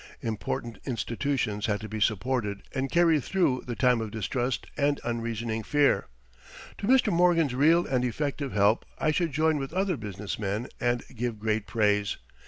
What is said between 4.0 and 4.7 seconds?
of distrust